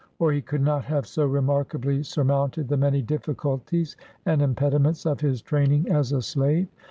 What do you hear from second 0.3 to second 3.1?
he could not have so remarkably sur mounted the many